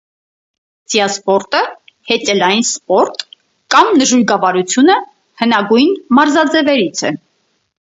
[0.93, 1.61] Ձիասպորտը
[2.13, 3.23] (հեծելային սպորտ)
[3.77, 5.01] կամ նժույգավարությունը
[5.45, 7.19] հնագույն մարզաձևերից է։